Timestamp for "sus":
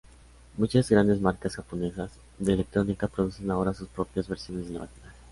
3.71-3.87